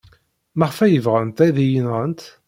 [0.57, 2.21] Maɣef ay bɣant ad iyi-nɣent?